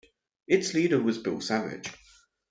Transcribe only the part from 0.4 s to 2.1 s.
Its leader was Bill Savage.